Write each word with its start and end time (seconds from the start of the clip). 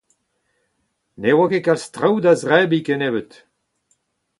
Ne 1.21 1.29
oa 1.35 1.45
ket 1.51 1.63
kalz 1.65 1.83
traoù 1.93 2.17
da 2.23 2.33
zebriñ 2.41 2.85
kennebeut. 2.85 3.31